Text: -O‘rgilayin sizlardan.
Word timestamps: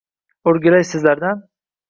-O‘rgilayin 0.51 0.87
sizlardan. 0.93 1.47